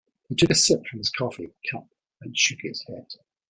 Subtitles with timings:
[0.29, 1.85] He took a sip from his coffee cup
[2.21, 3.05] and shook his head.